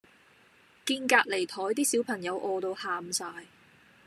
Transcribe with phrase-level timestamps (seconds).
[0.83, 3.45] 見隔離枱啲小朋友餓到喊哂